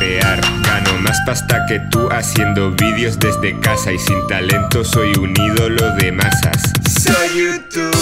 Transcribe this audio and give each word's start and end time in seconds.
Gano 0.00 0.98
más 1.00 1.16
pasta 1.24 1.64
que 1.68 1.78
tú 1.90 2.08
haciendo 2.10 2.72
vídeos 2.72 3.16
desde 3.18 3.58
casa 3.60 3.92
y 3.92 3.98
sin 3.98 4.26
talento 4.26 4.82
soy 4.84 5.12
un 5.18 5.30
ídolo 5.30 5.94
de 5.96 6.10
masas. 6.10 6.72
Soy 7.00 7.28
youtuber. 7.38 7.92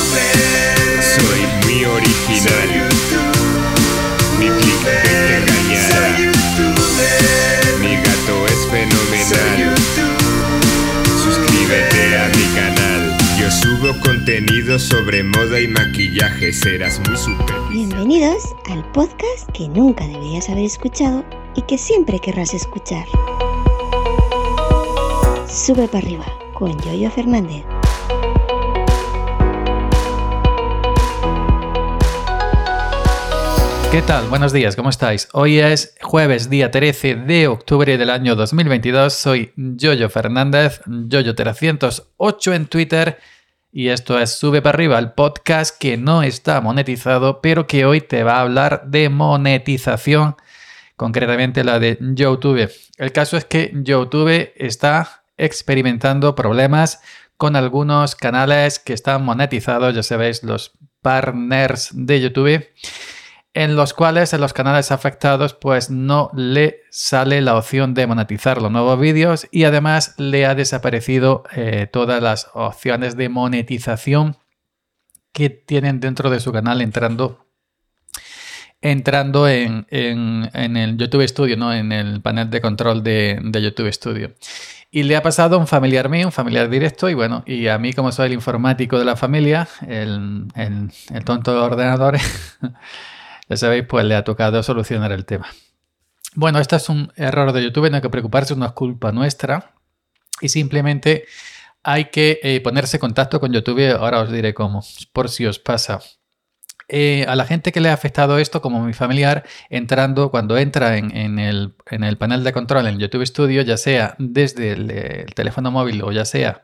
Soy 1.03 1.41
muy 1.65 1.85
original. 1.85 2.43
Soy 2.43 2.79
youtuber. 2.79 4.39
Mi 4.39 4.47
clickbait 4.49 5.03
te 5.03 5.37
engañará. 5.37 6.17
Soy 6.17 6.25
youtuber. 6.25 7.79
Mi 7.81 7.95
gato 7.97 8.47
es 8.47 8.53
Soy 8.55 8.71
fenomenal. 8.71 9.59
youtuber. 9.59 10.63
Suscríbete 11.23 12.19
a 12.19 12.29
mi 12.29 12.45
canal. 12.55 13.17
Yo 13.39 13.51
subo 13.51 14.01
contenido 14.01 14.79
sobre 14.79 15.23
moda 15.23 15.61
y 15.61 15.69
maquillaje. 15.69 16.53
Serás 16.55 17.01
muy 17.07 17.17
super. 17.19 17.55
Bienvenidos 17.71 18.43
al 18.71 18.83
podcast 18.93 19.51
que 19.53 19.69
nunca 19.69 20.07
deberías 20.07 20.49
haber 20.49 20.65
escuchado 20.65 21.23
y 21.55 21.63
que 21.63 21.79
siempre 21.79 22.19
querrás 22.19 22.55
escuchar. 22.55 23.07
Sube 25.49 25.89
para 25.89 25.99
arriba 25.99 26.27
con 26.55 26.79
Yoyo 26.83 27.11
Fernández. 27.11 27.65
¿Qué 33.91 34.01
tal? 34.01 34.27
Buenos 34.29 34.55
días, 34.55 34.75
¿cómo 34.75 34.89
estáis? 34.89 35.29
Hoy 35.35 35.59
es 35.59 35.95
jueves, 36.01 36.49
día 36.49 36.71
13 36.71 37.15
de 37.15 37.47
octubre 37.47 37.99
del 37.99 38.09
año 38.09 38.35
2022. 38.35 39.13
Soy 39.13 39.53
Yoyo 39.55 40.09
Fernández, 40.09 40.81
Yoyo308 40.87 42.55
en 42.55 42.67
Twitter. 42.67 43.19
Y 43.71 43.89
esto 43.89 44.19
es 44.19 44.31
Sube 44.31 44.63
para 44.63 44.77
arriba, 44.77 44.99
el 44.99 45.13
podcast 45.13 45.79
que 45.79 45.99
no 45.99 46.23
está 46.23 46.63
monetizado, 46.63 47.43
pero 47.43 47.67
que 47.67 47.85
hoy 47.85 48.01
te 48.01 48.23
va 48.23 48.37
a 48.37 48.41
hablar 48.41 48.85
de 48.87 49.11
monetización, 49.11 50.37
concretamente 51.03 51.65
la 51.65 51.81
de 51.81 51.99
YouTube. 52.01 52.71
El 52.97 53.11
caso 53.11 53.37
es 53.37 53.45
que 53.45 53.73
YouTube 53.75 54.53
está 54.55 55.25
experimentando 55.37 56.37
problemas 56.37 57.01
con 57.37 57.57
algunos 57.57 58.15
canales 58.15 58.79
que 58.79 58.93
están 58.93 59.25
monetizados, 59.25 59.97
ya 59.97 60.05
sabéis, 60.05 60.45
los 60.45 60.79
partners 61.01 61.91
de 61.93 62.21
YouTube 62.21 62.69
en 63.53 63.75
los 63.75 63.95
cuales 63.95 64.33
en 64.33 64.43
los 64.43 64.53
canales 64.53 64.93
afectados 64.93 65.55
pues 65.55 65.91
no 65.91 66.31
le 66.35 66.83
sale 66.93 67.41
la 67.41 67.57
opción 67.57 67.95
de 67.95 68.07
monetizar 68.07 68.63
los 68.63 68.71
nuevos 68.71 69.01
vídeos 69.01 69.49
y 69.51 69.65
además 69.65 70.15
le 70.19 70.47
ha 70.47 70.55
desaparecido 70.55 71.43
eh, 71.57 71.89
todas 71.93 72.23
las 72.23 72.49
opciones 72.55 73.17
de 73.17 73.29
monetización 73.29 74.37
que 75.33 75.51
tienen 75.51 75.99
dentro 75.99 76.31
de 76.31 76.39
su 76.39 76.53
canal 76.53 76.81
entrando 76.81 77.52
entrando 78.83 79.49
en, 79.49 79.87
el 79.91 80.97
YouTube 80.99 81.27
Studio, 81.27 81.57
¿no? 81.57 81.73
en 81.73 81.93
el 81.93 82.21
panel 82.21 82.51
de 82.51 82.61
control 82.61 83.03
de, 83.03 83.41
YouTube 83.63 83.91
Studio. 83.93 84.35
Y 84.91 85.05
le 85.05 85.17
ha 85.17 85.23
pasado 85.23 85.57
a 85.57 85.59
un 85.59 85.67
familiar 85.67 86.11
mío, 86.11 86.27
un 86.27 86.33
familiar 86.33 86.69
directo, 86.69 87.09
y 87.09 87.15
bueno, 87.15 87.45
y 87.47 87.69
a 87.69 87.79
mí 87.79 87.95
como 87.95 88.13
soy 88.13 88.27
el 88.27 88.33
informático 88.35 88.99
de 88.99 89.07
la 89.07 89.17
familia, 89.17 89.67
el, 89.87 90.49
el- 90.55 91.25
tonto 91.25 91.53
de 91.55 91.61
ordenadores, 91.61 92.59
ya 93.49 93.57
sabéis, 93.57 93.85
pues 93.89 94.05
le 94.05 94.17
ha 94.17 94.25
tocado 94.25 94.63
solucionar 94.63 95.13
el 95.13 95.25
tema. 95.25 95.47
Bueno, 96.35 96.59
esto 96.59 96.77
es 96.77 96.89
un 96.89 97.13
error 97.17 97.53
de 97.53 97.63
YouTube, 97.63 97.89
no 97.91 97.97
hay 97.97 98.03
que 98.03 98.11
preocuparse, 98.11 98.57
no 98.57 98.67
es 98.67 98.73
culpa 98.73 99.13
nuestra. 99.13 99.75
Y 100.41 100.49
simplemente 100.49 101.25
hay 101.83 102.07
que 102.07 102.41
eh, 102.43 102.61
ponerse 102.61 102.97
en 102.97 103.01
contacto 103.01 103.39
con 103.39 103.53
YouTube. 103.53 103.97
Ahora 103.97 104.21
os 104.21 104.33
diré 104.33 104.55
cómo, 104.55 104.83
por 105.13 105.29
si 105.29 105.47
os 105.47 105.59
pasa. 105.59 106.01
Eh, 106.89 107.25
a 107.29 107.37
la 107.37 107.45
gente 107.45 107.73
que 107.73 107.81
le 107.81 107.89
ha 107.89 107.95
afectado 107.95 108.39
esto, 108.39 108.61
como 108.61 108.85
mi 108.85 108.93
familiar, 108.93 109.45
entrando, 109.71 110.31
cuando 110.31 110.59
entra 110.59 110.97
en, 110.97 111.39
el, 111.39 111.75
en 111.91 112.05
el 112.05 112.19
panel 112.19 112.45
de 112.45 112.53
control 112.53 112.87
en 112.87 112.99
YouTube 112.99 113.27
Studio, 113.27 113.63
ya 113.63 113.77
sea 113.77 114.15
desde 114.19 114.73
el, 114.73 114.91
el 114.91 115.35
teléfono 115.35 115.71
móvil 115.71 116.03
o 116.03 116.13
ya 116.13 116.25
sea 116.25 116.63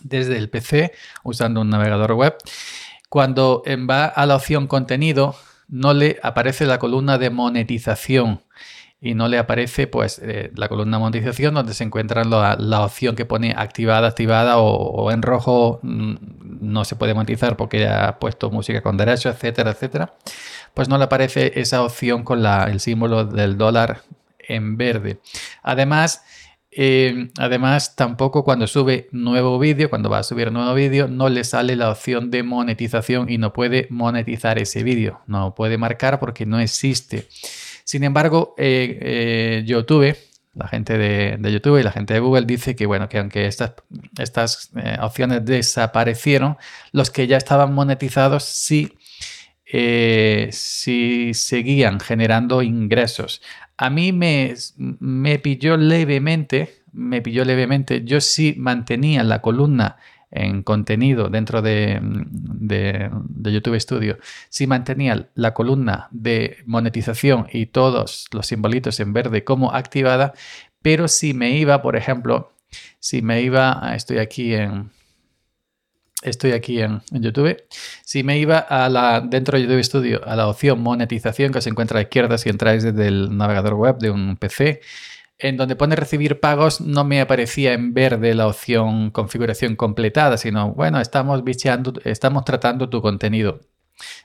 desde 0.00 0.36
el 0.36 0.48
PC, 0.48 0.92
usando 1.24 1.60
un 1.60 1.70
navegador 1.70 2.12
web, 2.12 2.36
cuando 3.08 3.62
va 3.88 4.06
a 4.06 4.26
la 4.26 4.36
opción 4.36 4.66
contenido, 4.66 5.34
no 5.68 5.94
le 5.94 6.18
aparece 6.22 6.66
la 6.66 6.78
columna 6.78 7.18
de 7.18 7.30
monetización. 7.30 8.42
Y 9.00 9.14
no 9.14 9.28
le 9.28 9.38
aparece 9.38 9.86
pues 9.86 10.20
eh, 10.24 10.50
la 10.56 10.68
columna 10.68 10.98
monetización 10.98 11.54
donde 11.54 11.72
se 11.72 11.84
encuentra 11.84 12.24
la, 12.24 12.56
la 12.58 12.84
opción 12.84 13.14
que 13.14 13.24
pone 13.24 13.54
activada, 13.56 14.08
activada 14.08 14.58
o, 14.58 14.74
o 14.74 15.12
en 15.12 15.22
rojo 15.22 15.78
mm, 15.82 16.16
no 16.60 16.84
se 16.84 16.96
puede 16.96 17.14
monetizar 17.14 17.56
porque 17.56 17.80
ya 17.80 18.08
ha 18.08 18.18
puesto 18.18 18.50
música 18.50 18.82
con 18.82 18.96
derecho, 18.96 19.28
etcétera, 19.30 19.70
etcétera. 19.72 20.14
Pues 20.74 20.88
no 20.88 20.98
le 20.98 21.04
aparece 21.04 21.52
esa 21.60 21.82
opción 21.82 22.22
con 22.24 22.42
la- 22.42 22.64
el 22.64 22.80
símbolo 22.80 23.24
del 23.24 23.56
dólar 23.58 24.02
en 24.38 24.76
verde. 24.76 25.18
Además, 25.62 26.22
eh, 26.70 27.30
además, 27.38 27.96
tampoco 27.96 28.44
cuando 28.44 28.66
sube 28.66 29.08
nuevo 29.10 29.58
vídeo, 29.58 29.88
cuando 29.90 30.10
va 30.10 30.18
a 30.18 30.22
subir 30.22 30.52
nuevo 30.52 30.74
vídeo, 30.74 31.08
no 31.08 31.28
le 31.28 31.42
sale 31.44 31.74
la 31.76 31.90
opción 31.90 32.30
de 32.30 32.42
monetización 32.42 33.30
y 33.30 33.38
no 33.38 33.52
puede 33.52 33.86
monetizar 33.90 34.58
ese 34.58 34.82
vídeo. 34.82 35.20
No 35.26 35.54
puede 35.54 35.78
marcar 35.78 36.20
porque 36.20 36.46
no 36.46 36.60
existe. 36.60 37.26
Sin 37.84 38.04
embargo, 38.04 38.54
eh, 38.58 38.98
eh, 39.00 39.62
YouTube, 39.66 40.14
la 40.54 40.68
gente 40.68 40.98
de, 40.98 41.36
de 41.38 41.52
YouTube 41.52 41.78
y 41.78 41.82
la 41.82 41.92
gente 41.92 42.14
de 42.14 42.20
Google 42.20 42.46
dice 42.46 42.74
que, 42.74 42.86
bueno, 42.86 43.08
que 43.08 43.18
aunque 43.18 43.46
estas, 43.46 43.74
estas 44.18 44.70
eh, 44.76 44.96
opciones 45.00 45.44
desaparecieron, 45.44 46.56
los 46.92 47.10
que 47.10 47.26
ya 47.26 47.36
estaban 47.36 47.74
monetizados 47.74 48.44
sí, 48.44 48.92
eh, 49.66 50.48
sí 50.52 51.32
seguían 51.34 52.00
generando 52.00 52.62
ingresos. 52.62 53.42
A 53.76 53.90
mí 53.90 54.12
me, 54.12 54.54
me 54.76 55.38
pilló 55.38 55.76
levemente, 55.76 56.82
me 56.92 57.22
pilló 57.22 57.44
levemente, 57.44 58.02
yo 58.04 58.20
sí 58.20 58.54
mantenía 58.58 59.22
la 59.22 59.40
columna 59.40 59.96
en 60.30 60.62
contenido 60.62 61.28
dentro 61.28 61.62
de, 61.62 62.00
de- 62.02 63.10
YouTube 63.52 63.80
Studio, 63.80 64.18
sí 64.50 64.66
mantenía 64.66 65.28
la 65.34 65.54
columna 65.54 66.08
de 66.10 66.58
monetización 66.66 67.46
y 67.52 67.66
todos 67.66 68.26
los 68.32 68.46
simbolitos 68.46 69.00
en 69.00 69.12
verde 69.12 69.44
como 69.44 69.72
activada, 69.72 70.34
pero 70.82 71.08
si 71.08 71.32
me 71.34 71.52
iba, 71.56 71.80
por 71.82 71.96
ejemplo, 71.96 72.52
si 72.98 73.22
me 73.22 73.40
iba, 73.42 73.78
ah, 73.80 73.94
estoy 73.96 74.18
aquí 74.18 74.54
en, 74.54 74.90
estoy 76.22 76.52
aquí 76.52 76.80
en, 76.80 77.00
en 77.12 77.22
YouTube, 77.22 77.56
si 78.04 78.22
me 78.22 78.38
iba 78.38 78.58
a 78.58 78.88
la, 78.88 79.20
dentro 79.20 79.56
de 79.56 79.64
YouTube 79.64 79.82
Studio 79.84 80.20
a 80.26 80.36
la 80.36 80.48
opción 80.48 80.80
monetización 80.82 81.52
que 81.52 81.60
se 81.60 81.70
encuentra 81.70 81.96
a 81.98 82.00
la 82.00 82.02
izquierda 82.02 82.38
si 82.38 82.48
entráis 82.50 82.82
desde 82.82 83.06
el 83.08 83.36
navegador 83.36 83.74
web 83.74 83.98
de 83.98 84.10
un 84.10 84.36
PC, 84.36 84.80
en 85.38 85.56
donde 85.56 85.76
pone 85.76 85.96
recibir 85.96 86.40
pagos 86.40 86.80
no 86.80 87.04
me 87.04 87.20
aparecía 87.20 87.72
en 87.72 87.94
verde 87.94 88.34
la 88.34 88.46
opción 88.48 89.10
configuración 89.10 89.76
completada, 89.76 90.36
sino 90.36 90.72
bueno, 90.72 91.00
estamos 91.00 91.44
bicheando, 91.44 91.94
estamos 92.04 92.44
tratando 92.44 92.88
tu 92.88 93.00
contenido. 93.00 93.60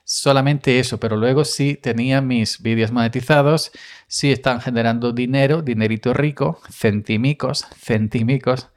Solamente 0.04 0.80
eso, 0.80 1.00
pero 1.00 1.16
luego 1.18 1.46
sí 1.46 1.76
tenía 1.76 2.22
mis 2.22 2.62
vídeos 2.62 2.92
monetizados, 2.92 3.72
sí 4.08 4.32
están 4.32 4.62
generando 4.62 5.12
dinero, 5.14 5.62
dinerito 5.62 6.14
rico, 6.14 6.60
centimicos, 6.70 7.66
centimicos. 7.80 8.70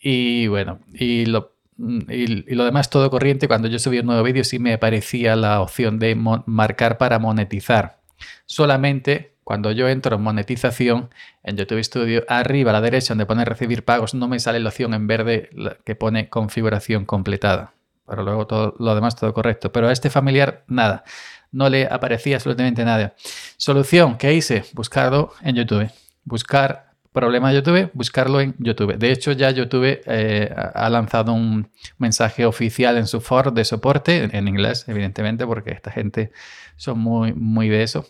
Y 0.00 0.46
bueno, 0.48 0.80
y 0.92 1.26
lo, 1.26 1.54
y, 1.78 2.52
y 2.52 2.54
lo 2.54 2.64
demás 2.64 2.90
todo 2.90 3.10
corriente. 3.10 3.48
Cuando 3.48 3.68
yo 3.68 3.78
subí 3.78 3.98
un 3.98 4.06
nuevo 4.06 4.22
vídeo 4.22 4.44
sí 4.44 4.58
me 4.58 4.74
aparecía 4.74 5.34
la 5.36 5.60
opción 5.60 5.98
de 5.98 6.14
marcar 6.14 6.98
para 6.98 7.18
monetizar. 7.18 8.00
Solamente 8.46 9.37
cuando 9.48 9.72
yo 9.72 9.88
entro 9.88 10.16
en 10.16 10.22
monetización 10.22 11.08
en 11.42 11.56
YouTube 11.56 11.82
Studio, 11.82 12.22
arriba 12.28 12.68
a 12.68 12.74
la 12.74 12.82
derecha 12.82 13.14
donde 13.14 13.24
pone 13.24 13.46
recibir 13.46 13.82
pagos, 13.82 14.12
no 14.12 14.28
me 14.28 14.40
sale 14.40 14.60
la 14.60 14.68
opción 14.68 14.92
en 14.92 15.06
verde 15.06 15.48
que 15.86 15.94
pone 15.94 16.28
configuración 16.28 17.06
completada. 17.06 17.72
Pero 18.06 18.24
luego 18.24 18.46
todo 18.46 18.74
lo 18.78 18.94
demás 18.94 19.16
todo 19.16 19.32
correcto. 19.32 19.72
Pero 19.72 19.88
a 19.88 19.92
este 19.92 20.10
familiar 20.10 20.64
nada. 20.66 21.02
No 21.50 21.70
le 21.70 21.86
aparecía 21.86 22.36
absolutamente 22.36 22.84
nada. 22.84 23.14
Solución, 23.56 24.18
¿qué 24.18 24.34
hice? 24.34 24.66
Buscarlo 24.74 25.32
en 25.40 25.56
YouTube. 25.56 25.90
Buscar 26.24 26.90
problema 27.10 27.48
de 27.48 27.54
YouTube, 27.54 27.90
buscarlo 27.94 28.42
en 28.42 28.54
YouTube. 28.58 28.98
De 28.98 29.10
hecho, 29.12 29.32
ya 29.32 29.50
YouTube 29.50 30.02
eh, 30.04 30.54
ha 30.74 30.90
lanzado 30.90 31.32
un 31.32 31.70
mensaje 31.96 32.44
oficial 32.44 32.98
en 32.98 33.06
su 33.06 33.22
foro 33.22 33.50
de 33.50 33.64
soporte, 33.64 34.28
en 34.30 34.46
inglés, 34.46 34.84
evidentemente, 34.88 35.46
porque 35.46 35.70
esta 35.70 35.90
gente 35.90 36.32
son 36.76 36.98
muy, 36.98 37.32
muy 37.32 37.70
de 37.70 37.82
eso. 37.82 38.04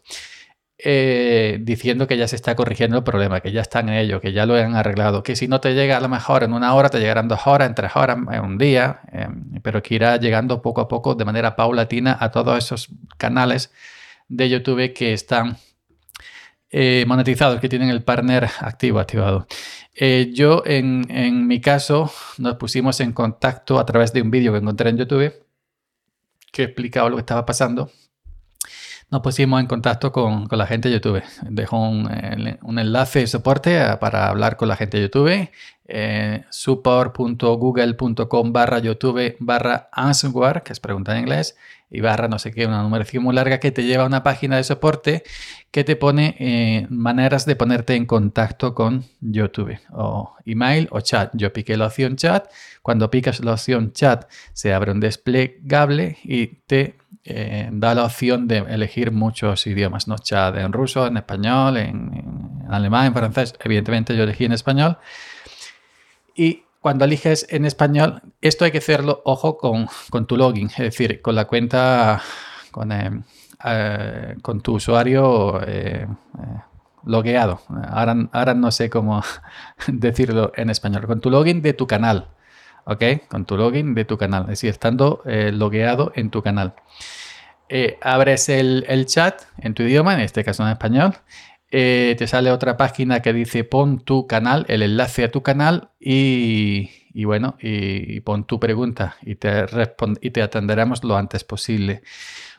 Eh, 0.78 1.58
diciendo 1.60 2.06
que 2.06 2.16
ya 2.16 2.28
se 2.28 2.36
está 2.36 2.54
corrigiendo 2.54 2.98
el 2.98 3.04
problema, 3.04 3.40
que 3.40 3.50
ya 3.50 3.60
están 3.60 3.88
en 3.88 3.96
ello, 3.96 4.20
que 4.20 4.32
ya 4.32 4.46
lo 4.46 4.54
han 4.54 4.76
arreglado, 4.76 5.24
que 5.24 5.34
si 5.34 5.48
no 5.48 5.60
te 5.60 5.74
llega 5.74 5.96
a 5.96 6.00
lo 6.00 6.08
mejor 6.08 6.44
en 6.44 6.52
una 6.52 6.74
hora, 6.74 6.88
te 6.88 7.00
llegarán 7.00 7.26
dos 7.26 7.46
horas, 7.46 7.68
en 7.68 7.74
tres 7.74 7.96
horas, 7.96 8.16
en 8.30 8.40
un 8.40 8.58
día, 8.58 9.00
eh, 9.12 9.28
pero 9.62 9.82
que 9.82 9.96
irá 9.96 10.16
llegando 10.18 10.62
poco 10.62 10.80
a 10.80 10.88
poco 10.88 11.14
de 11.16 11.24
manera 11.24 11.56
paulatina 11.56 12.16
a 12.20 12.30
todos 12.30 12.56
esos 12.58 12.88
canales 13.16 13.72
de 14.28 14.48
YouTube 14.48 14.92
que 14.92 15.12
están 15.12 15.56
eh, 16.70 17.04
monetizados, 17.08 17.60
que 17.60 17.68
tienen 17.68 17.88
el 17.88 18.04
partner 18.04 18.48
activo, 18.60 19.00
activado. 19.00 19.46
Eh, 19.96 20.30
yo, 20.32 20.62
en, 20.64 21.06
en 21.10 21.46
mi 21.46 21.60
caso, 21.60 22.12
nos 22.38 22.54
pusimos 22.54 23.00
en 23.00 23.12
contacto 23.12 23.80
a 23.80 23.86
través 23.86 24.12
de 24.12 24.22
un 24.22 24.30
vídeo 24.30 24.52
que 24.52 24.58
encontré 24.58 24.90
en 24.90 24.98
YouTube 24.98 25.34
que 26.52 26.64
explicaba 26.64 27.08
lo 27.08 27.16
que 27.16 27.20
estaba 27.20 27.44
pasando 27.44 27.90
nos 29.10 29.22
pusimos 29.22 29.60
en 29.60 29.66
contacto 29.66 30.12
con, 30.12 30.46
con 30.46 30.58
la 30.58 30.66
gente 30.66 30.88
de 30.88 30.94
YouTube. 30.94 31.22
Dejo 31.48 31.78
un, 31.88 32.08
un 32.62 32.78
enlace 32.78 33.20
de 33.20 33.26
soporte 33.26 33.80
a- 33.80 33.98
para 33.98 34.28
hablar 34.28 34.56
con 34.56 34.68
la 34.68 34.76
gente 34.76 34.98
de 34.98 35.04
YouTube. 35.04 35.48
Eh, 35.90 36.44
support.google.com 36.50 38.52
barra 38.52 38.78
YouTube 38.78 39.36
barra 39.38 39.88
answer, 39.92 40.62
que 40.62 40.74
es 40.74 40.80
pregunta 40.80 41.14
en 41.16 41.20
inglés, 41.22 41.56
y 41.90 42.02
barra 42.02 42.28
no 42.28 42.38
sé 42.38 42.52
qué, 42.52 42.66
una 42.66 42.82
numeración 42.82 43.24
muy 43.24 43.34
larga 43.34 43.58
que 43.58 43.70
te 43.70 43.84
lleva 43.84 44.04
a 44.04 44.06
una 44.06 44.22
página 44.22 44.56
de 44.56 44.64
soporte 44.64 45.22
que 45.70 45.84
te 45.84 45.96
pone 45.96 46.36
eh, 46.38 46.86
maneras 46.90 47.46
de 47.46 47.56
ponerte 47.56 47.94
en 47.94 48.04
contacto 48.04 48.74
con 48.74 49.04
YouTube, 49.22 49.78
o 49.90 50.34
email 50.44 50.88
o 50.90 51.00
chat. 51.00 51.30
Yo 51.34 51.50
piqué 51.54 51.78
la 51.78 51.86
opción 51.86 52.16
chat. 52.16 52.50
Cuando 52.82 53.10
picas 53.10 53.40
la 53.40 53.52
opción 53.52 53.92
chat, 53.92 54.30
se 54.52 54.74
abre 54.74 54.92
un 54.92 55.00
desplegable 55.00 56.18
y 56.22 56.48
te 56.66 56.96
eh, 57.24 57.68
da 57.72 57.94
la 57.94 58.04
opción 58.04 58.48
de 58.48 58.58
elegir 58.58 59.12
muchos 59.12 59.66
idiomas, 59.66 60.08
¿no? 60.08 60.16
Chat 60.18 60.56
en 60.56 60.72
ruso, 60.72 61.06
en 61.06 61.16
español, 61.16 61.76
en, 61.76 62.64
alemán, 62.68 63.06
en 63.06 63.14
francés. 63.14 63.54
Evidentemente 63.60 64.16
yo 64.16 64.22
elegí 64.24 64.44
en 64.44 64.52
español. 64.52 64.98
Y 66.34 66.62
cuando 66.80 67.04
eliges 67.04 67.46
en 67.50 67.64
español, 67.64 68.22
esto 68.40 68.64
hay 68.64 68.70
que 68.70 68.78
hacerlo, 68.78 69.22
ojo, 69.24 69.58
con, 69.58 69.88
con 70.10 70.26
tu 70.26 70.36
login, 70.36 70.68
es 70.68 70.78
decir, 70.78 71.20
con 71.20 71.34
la 71.34 71.46
cuenta, 71.46 72.22
con, 72.70 72.92
eh, 72.92 73.22
eh, 73.64 74.36
con 74.40 74.60
tu 74.60 74.74
usuario 74.74 75.60
eh, 75.66 76.06
logueado. 77.04 77.60
Ahora, 77.90 78.16
ahora 78.32 78.54
no 78.54 78.70
sé 78.70 78.88
cómo 78.88 79.22
decirlo 79.88 80.52
en 80.54 80.70
español. 80.70 81.06
Con 81.06 81.20
tu 81.20 81.30
login 81.30 81.60
de 81.62 81.72
tu 81.72 81.86
canal. 81.86 82.28
¿Ok? 82.88 83.28
Con 83.28 83.44
tu 83.44 83.58
login 83.58 83.94
de 83.94 84.06
tu 84.06 84.16
canal. 84.16 84.44
Es 84.44 84.48
decir, 84.48 84.70
estando 84.70 85.22
eh, 85.26 85.52
logueado 85.52 86.10
en 86.14 86.30
tu 86.30 86.42
canal. 86.42 86.74
Eh, 87.68 87.98
abres 88.00 88.48
el, 88.48 88.86
el 88.88 89.04
chat 89.04 89.42
en 89.58 89.74
tu 89.74 89.82
idioma, 89.82 90.14
en 90.14 90.20
este 90.20 90.42
caso 90.42 90.62
en 90.62 90.70
español. 90.70 91.14
Eh, 91.70 92.14
te 92.16 92.26
sale 92.26 92.50
otra 92.50 92.78
página 92.78 93.20
que 93.20 93.34
dice 93.34 93.62
pon 93.62 94.00
tu 94.00 94.26
canal, 94.26 94.64
el 94.68 94.82
enlace 94.82 95.24
a 95.24 95.30
tu 95.30 95.42
canal 95.42 95.90
y, 96.00 96.88
y 97.12 97.24
bueno, 97.24 97.58
y, 97.60 98.20
pon 98.20 98.46
tu 98.46 98.58
pregunta 98.58 99.16
y 99.20 99.34
te, 99.34 99.66
y 100.22 100.30
te 100.30 100.40
atenderemos 100.40 101.04
lo 101.04 101.18
antes 101.18 101.44
posible. 101.44 102.02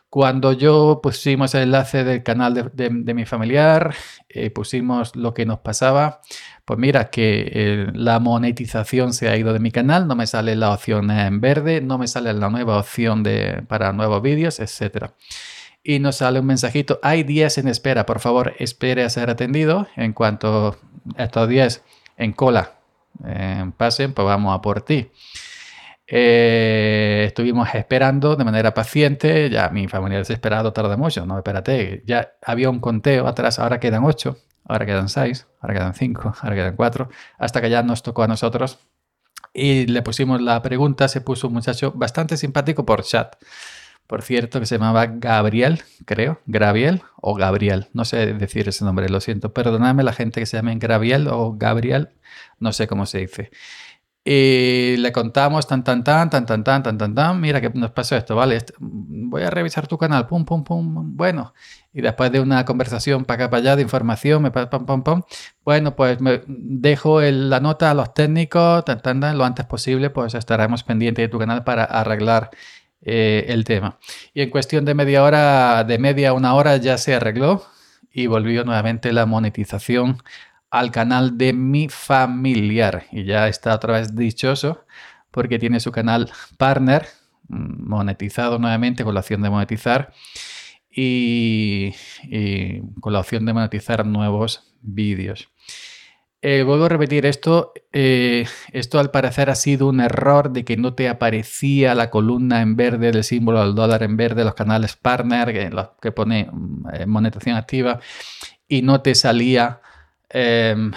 Cuando 0.10 0.54
yo 0.54 1.00
pusimos 1.04 1.54
el 1.54 1.64
enlace 1.64 2.04
del 2.04 2.24
canal 2.24 2.54
de, 2.74 2.90
de- 2.90 3.14
mi 3.14 3.26
familiar, 3.26 3.94
eh, 4.28 4.50
pusimos 4.50 5.16
lo 5.16 5.36
que 5.36 5.46
nos 5.46 5.60
pasaba, 5.60 6.22
pues 6.66 6.80
mira 6.80 7.12
que 7.12 7.48
eh, 7.54 7.88
la 7.94 8.20
monetización 8.20 9.14
se 9.14 9.30
ha 9.30 9.38
ido 9.38 9.54
de 9.54 9.60
mi 9.60 9.72
canal, 9.72 10.08
no 10.08 10.16
me 10.16 10.26
sale 10.26 10.56
la 10.56 10.72
opción 10.74 11.12
en 11.12 11.42
verde, 11.42 11.82
no 11.82 11.98
me 12.00 12.08
sale 12.08 12.34
la 12.34 12.50
nueva 12.50 12.80
opción 12.80 13.22
de, 13.22 13.64
para 13.68 13.94
nuevos 13.94 14.22
vídeos, 14.22 14.60
etcétera 14.60 15.14
y 15.84 16.00
nos 16.00 16.18
sale 16.18 16.40
un 16.40 16.46
mensajito. 16.46 17.00
Hay 17.02 17.24
10 17.24 17.58
en 17.60 17.68
espera, 17.68 18.06
por 18.06 18.20
favor, 18.20 18.54
espere 18.60 19.04
a 19.04 19.10
ser 19.10 19.30
atendido. 19.30 19.88
En 19.96 20.14
cuanto 20.14 20.78
estos 21.18 21.48
10 21.48 21.84
en 22.18 22.34
cola 22.34 22.74
eh, 23.26 23.72
pasen, 23.78 24.14
pues 24.14 24.26
vamos 24.26 24.56
a 24.56 24.62
por 24.62 24.82
ti. 24.82 25.10
Eh, 26.12 27.26
estuvimos 27.28 27.74
esperando 27.76 28.36
de 28.36 28.44
manera 28.44 28.74
paciente. 28.74 29.50
Ya 29.50 29.70
mi 29.70 29.88
familia 29.88 30.18
desesperado 30.18 30.74
tarda 30.74 30.98
mucho. 30.98 31.26
No, 31.26 31.38
espérate. 31.38 32.04
Ya 32.06 32.34
había 32.44 32.70
un 32.70 32.80
conteo 32.80 33.28
atrás. 33.28 33.60
Ahora 33.60 33.80
quedan 33.80 34.04
8, 34.04 34.38
ahora 34.66 34.86
quedan 34.86 35.10
6, 35.10 35.48
ahora 35.62 35.74
quedan 35.74 35.94
5, 35.94 36.34
ahora 36.42 36.56
quedan 36.56 36.76
4. 36.76 37.10
Hasta 37.38 37.62
que 37.62 37.70
ya 37.70 37.84
nos 37.84 38.04
tocó 38.04 38.24
a 38.24 38.28
nosotros. 38.28 38.80
Y 39.54 39.88
le 39.88 40.02
pusimos 40.02 40.42
la 40.42 40.62
pregunta. 40.62 41.08
Se 41.08 41.22
puso 41.22 41.48
un 41.48 41.54
muchacho 41.54 41.92
bastante 41.96 42.38
simpático 42.38 42.86
por 42.86 43.04
chat 43.04 43.36
por 44.10 44.24
cierto, 44.24 44.60
que 44.60 44.66
se 44.66 44.80
llamaba 44.80 45.06
Gabriel, 45.06 45.84
creo, 46.06 46.42
Gabriel 46.48 47.04
o 47.22 47.36
Gabriel, 47.36 47.90
no 47.94 48.06
sé 48.06 48.34
decir 48.34 48.68
ese 48.68 48.84
nombre, 48.84 49.08
lo 49.08 49.22
siento, 49.22 49.54
perdonadme 49.54 50.02
la 50.02 50.14
gente 50.14 50.40
que 50.40 50.48
se 50.48 50.58
llame 50.58 50.76
Gabriel 50.80 51.28
o 51.28 51.54
Gabriel, 51.56 52.10
no 52.58 52.74
sé 52.74 52.88
cómo 52.88 53.06
se 53.06 53.20
dice. 53.20 53.52
Y 54.32 54.96
le 54.98 55.12
contamos 55.12 55.66
tan 55.66 55.84
tan 55.84 56.04
tan 56.04 56.30
tan 56.30 56.46
tan 56.46 56.64
tan 56.64 56.84
tan 56.84 56.98
tan 57.00 57.16
tan, 57.16 57.42
mira 57.42 57.60
que 57.62 57.72
nos 57.72 57.90
pasó 57.90 58.16
esto, 58.16 58.36
vale, 58.36 58.60
voy 58.80 59.42
a 59.42 59.50
revisar 59.50 59.88
tu 59.88 59.98
canal, 59.98 60.28
pum 60.28 60.46
pum 60.46 60.64
pum, 60.64 61.16
bueno, 61.18 61.56
y 61.94 62.02
después 62.02 62.32
de 62.32 62.40
una 62.40 62.64
conversación 62.64 63.26
para 63.26 63.46
acá 63.46 63.50
para 63.50 63.62
allá 63.62 63.76
de 63.76 63.82
información, 63.82 64.44
me 64.44 64.52
pa- 64.52 64.70
pam 64.70 64.86
pam 64.86 65.02
pam, 65.04 65.24
bueno, 65.66 65.96
pues 65.96 66.22
me 66.22 66.44
dejo 66.48 67.22
la 67.22 67.60
nota 67.60 67.90
a 67.90 67.96
los 67.96 68.14
técnicos, 68.14 68.86
tan, 68.86 69.02
tan, 69.02 69.20
tan, 69.20 69.36
lo 69.36 69.46
antes 69.46 69.66
posible, 69.66 70.12
pues 70.12 70.36
estaremos 70.36 70.84
pendientes 70.84 71.24
de 71.24 71.30
tu 71.30 71.40
canal 71.40 71.64
para 71.64 71.86
arreglar 71.86 72.52
eh, 73.02 73.46
el 73.48 73.64
tema. 73.64 73.98
Y 74.36 74.42
en 74.44 74.52
cuestión 74.52 74.86
de 74.86 74.94
media 74.94 75.24
hora, 75.24 75.84
de 75.86 75.98
media 75.98 76.34
una 76.34 76.54
hora 76.54 76.78
ya 76.78 77.00
se 77.00 77.16
arregló 77.16 77.66
y 78.12 78.28
volvió 78.28 78.64
nuevamente 78.64 79.12
la 79.12 79.26
monetización 79.26 80.18
al 80.72 80.92
canal 80.92 81.38
de 81.38 81.54
mi 81.54 81.90
familiar. 81.90 83.06
Y 83.12 83.24
ya 83.24 83.48
está 83.48 83.76
otra 83.76 83.94
vez 83.94 84.16
dichoso 84.16 84.86
porque 85.32 85.60
tiene 85.60 85.80
su 85.80 85.92
canal 85.92 86.32
partner 86.58 87.08
mm, 87.48 87.88
monetizado 87.88 88.60
nuevamente 88.60 89.04
con 89.04 89.14
la 89.14 89.22
opción 89.22 89.42
de 89.42 89.50
monetizar 89.50 90.14
y, 90.92 91.92
con 93.00 93.14
la 93.14 93.20
opción 93.20 93.46
de 93.46 93.54
monetizar 93.54 94.06
nuevos 94.06 94.74
vídeos. 94.82 95.50
Eh, 96.42 96.64
vuelvo 96.64 96.86
a 96.86 96.90
repetir 96.90 97.26
esto. 97.26 97.74
eh, 97.92 98.48
esto 98.72 99.00
al 99.00 99.12
parecer 99.12 99.50
ha 99.50 99.56
sido 99.56 99.88
un 99.88 100.00
error 100.00 100.52
de 100.52 100.64
que 100.64 100.78
no 100.78 100.94
te 100.94 101.10
aparecía 101.10 101.94
la 101.96 102.10
columna 102.10 102.62
en 102.62 102.78
verde 102.78 103.12
del 103.12 103.24
símbolo 103.26 103.62
del 103.62 103.76
dólar 103.76 104.04
en 104.04 104.16
verde, 104.16 104.46
los 104.46 104.54
canales 104.54 104.96
partner, 104.96 105.52
que, 105.52 105.70
que 106.02 106.12
pone 106.12 106.50
mm, 106.52 106.88
eh, 106.94 107.06
monetización 107.06 107.58
activa, 107.58 108.00
y 108.68 108.82
no 108.84 109.02
te 109.02 109.16
salía 109.16 109.82
em, 110.30 110.92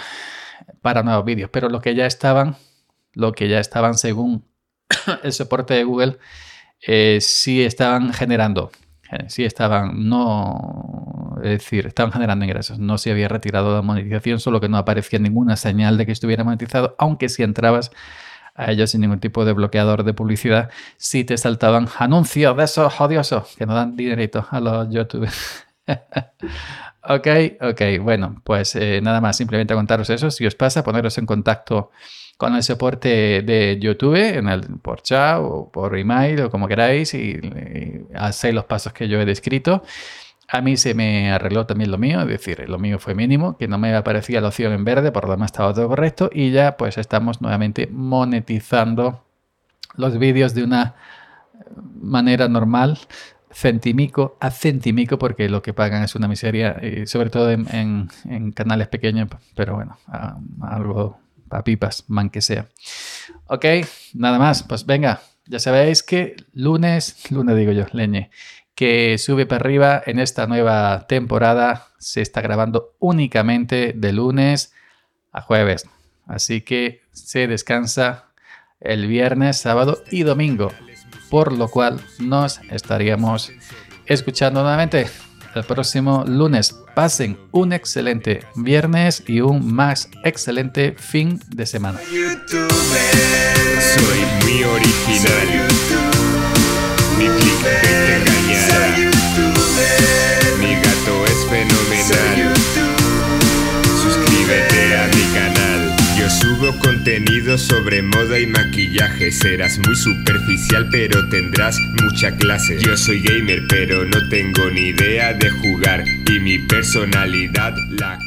para 0.81 1.03
nuevos 1.03 1.25
vídeos. 1.25 1.49
Pero 1.51 1.69
lo 1.69 1.81
que 1.81 1.95
ya 1.95 2.05
estaban, 2.05 2.55
lo 3.13 3.31
que 3.33 3.49
ya 3.49 3.59
estaban 3.59 3.95
según 3.97 4.45
el 5.23 5.33
soporte 5.33 5.73
de 5.75 5.83
Google, 5.83 6.17
eh, 6.87 7.19
sí 7.21 7.63
estaban 7.63 8.13
generando. 8.13 8.71
eh, 9.11 9.25
Sí 9.29 9.45
estaban, 9.45 10.09
no, 10.09 11.35
es 11.43 11.49
decir, 11.51 11.87
estaban 11.87 12.11
generando 12.11 12.45
ingresos. 12.45 12.79
No 12.79 12.97
se 12.97 13.11
había 13.11 13.27
retirado 13.29 13.75
la 13.75 13.81
monetización, 13.81 14.39
solo 14.39 14.61
que 14.61 14.69
no 14.69 14.77
aparecía 14.77 15.19
ninguna 15.19 15.55
señal 15.57 15.97
de 15.97 16.05
que 16.05 16.11
estuviera 16.13 16.43
monetizado, 16.43 16.95
aunque 16.99 17.29
si 17.29 17.43
entrabas 17.43 17.91
a 18.55 18.71
ellos 18.71 18.91
sin 18.91 19.01
ningún 19.01 19.19
tipo 19.19 19.45
de 19.45 19.53
bloqueador 19.53 20.03
de 20.03 20.13
publicidad, 20.13 20.69
sí 20.97 21.23
te 21.23 21.37
saltaban 21.37 21.87
anuncios 21.99 22.55
de 22.57 22.63
esos 22.65 22.99
odiosos 23.01 23.55
que 23.57 23.65
no 23.65 23.73
dan 23.75 23.95
dinerito 23.95 24.45
a 24.51 24.59
los 24.59 24.89
youtubers. 24.91 25.65
ok, 27.07 27.27
ok, 27.61 27.81
bueno, 28.01 28.41
pues 28.43 28.75
eh, 28.75 29.01
nada 29.01 29.21
más, 29.21 29.37
simplemente 29.37 29.73
contaros 29.73 30.09
eso. 30.09 30.31
Si 30.31 30.45
os 30.45 30.55
pasa, 30.55 30.83
poneros 30.83 31.17
en 31.17 31.25
contacto 31.25 31.91
con 32.37 32.55
el 32.55 32.63
soporte 32.63 33.41
de 33.43 33.77
YouTube, 33.79 34.15
en 34.15 34.49
el, 34.49 34.61
por 34.81 35.01
chat 35.01 35.39
o 35.41 35.69
por 35.71 35.97
email 35.97 36.41
o 36.41 36.49
como 36.49 36.67
queráis, 36.67 37.13
y, 37.13 37.39
y 37.39 38.05
hacéis 38.15 38.53
los 38.53 38.65
pasos 38.65 38.93
que 38.93 39.07
yo 39.07 39.21
he 39.21 39.25
descrito. 39.25 39.83
A 40.49 40.61
mí 40.61 40.77
se 40.77 40.93
me 40.93 41.31
arregló 41.31 41.65
también 41.65 41.89
lo 41.89 41.97
mío, 41.97 42.21
es 42.21 42.27
decir, 42.27 42.67
lo 42.67 42.77
mío 42.77 42.99
fue 42.99 43.15
mínimo, 43.15 43.57
que 43.57 43.67
no 43.67 43.77
me 43.77 43.95
aparecía 43.95 44.41
la 44.41 44.49
opción 44.49 44.73
en 44.73 44.83
verde, 44.83 45.11
por 45.11 45.25
lo 45.25 45.31
demás 45.31 45.47
estaba 45.47 45.73
todo 45.73 45.87
correcto, 45.87 46.29
y 46.31 46.51
ya 46.51 46.77
pues 46.77 46.97
estamos 46.97 47.41
nuevamente 47.41 47.87
monetizando 47.91 49.23
los 49.95 50.17
vídeos 50.19 50.53
de 50.53 50.63
una 50.63 50.95
manera 51.99 52.47
normal, 52.49 52.99
centimico 53.53 54.37
a 54.39 54.51
centimico, 54.51 55.17
porque 55.19 55.47
lo 55.49 55.61
que 55.61 55.73
pagan 55.73 56.03
es 56.03 56.15
una 56.15 56.27
miseria, 56.27 56.77
y 56.81 57.05
sobre 57.07 57.29
todo 57.29 57.51
en, 57.51 58.09
canales 58.55 58.87
pequeños, 58.87 59.29
pero 59.55 59.75
bueno, 59.75 59.97
a- 60.07 60.37
algo 60.61 61.19
para 61.47 61.63
pipas, 61.63 62.03
man 62.07 62.29
que 62.29 62.41
sea. 62.41 62.67
Ok, 63.47 63.65
nada 64.13 64.39
más, 64.39 64.63
pues 64.63 64.85
venga, 64.85 65.21
ya 65.45 65.59
sabéis 65.59 66.01
que 66.03 66.35
lunes, 66.53 67.29
lunes 67.31 67.55
digo 67.55 67.71
yo, 67.71 67.85
leñe, 67.91 68.31
que 68.75 69.17
sube 69.19 69.45
para 69.45 69.63
arriba 69.63 70.01
en 70.05 70.17
esta 70.19 70.47
nueva 70.47 71.05
temporada 71.07 71.87
se 71.99 72.21
está 72.21 72.41
grabando 72.41 72.95
únicamente 72.99 73.93
de 73.95 74.11
lunes 74.13 74.73
a 75.31 75.41
jueves. 75.41 75.87
Así 76.25 76.61
que 76.61 77.01
se 77.11 77.47
descansa 77.47 78.25
el 78.79 79.07
viernes, 79.07 79.57
sábado 79.57 80.03
y 80.09 80.23
domingo. 80.23 80.71
Por 81.29 81.53
lo 81.53 81.67
cual 81.67 81.99
nos 82.19 82.59
estaríamos 82.69 83.51
escuchando 84.05 84.61
nuevamente 84.61 85.07
el 85.55 85.63
próximo 85.63 86.23
lunes. 86.27 86.75
Pasen 86.95 87.37
un 87.51 87.73
excelente 87.73 88.45
viernes 88.55 89.23
y 89.27 89.41
un 89.41 89.73
más 89.73 90.09
excelente 90.23 90.95
fin 90.97 91.39
de 91.47 91.65
semana. 91.65 91.99
Soy 93.93 94.19
muy 94.43 94.63
original. 94.63 95.47
Mi. 97.17 97.25
Mi 100.59 100.75
gato 100.75 101.25
es 101.25 101.45
fenomenal. 101.49 102.32
Contenido 107.13 107.59
sobre 107.59 108.01
moda 108.01 108.39
y 108.39 108.47
maquillaje. 108.47 109.31
Serás 109.31 109.77
muy 109.85 109.95
superficial, 109.95 110.87
pero 110.89 111.29
tendrás 111.29 111.77
mucha 112.01 112.35
clase. 112.37 112.79
Yo 112.79 112.97
soy 112.97 113.21
gamer, 113.21 113.61
pero 113.69 114.03
no 114.03 114.29
tengo 114.29 114.71
ni 114.71 114.87
idea 114.87 115.33
de 115.33 115.49
jugar. 115.51 116.03
Y 116.27 116.39
mi 116.39 116.57
personalidad 116.57 117.75
la 117.91 118.17